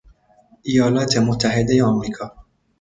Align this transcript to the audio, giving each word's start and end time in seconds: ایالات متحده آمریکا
ایالات 0.63 1.17
متحده 1.17 1.83
آمریکا 1.85 2.35